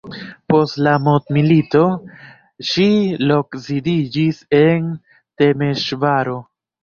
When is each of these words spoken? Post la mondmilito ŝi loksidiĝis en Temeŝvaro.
Post 0.51 0.77
la 0.85 0.93
mondmilito 1.07 1.81
ŝi 2.69 2.87
loksidiĝis 3.31 4.41
en 4.63 4.87
Temeŝvaro. 5.43 6.35